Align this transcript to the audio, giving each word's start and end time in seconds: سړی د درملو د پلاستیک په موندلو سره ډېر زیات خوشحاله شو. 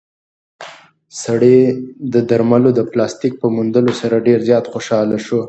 سړی 1.23 1.57
د 2.13 2.15
درملو 2.29 2.69
د 2.75 2.79
پلاستیک 2.91 3.33
په 3.41 3.47
موندلو 3.55 3.93
سره 4.01 4.23
ډېر 4.27 4.39
زیات 4.49 4.65
خوشحاله 4.73 5.17
شو. 5.25 5.39